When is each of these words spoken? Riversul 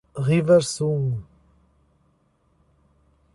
Riversul 0.27 1.13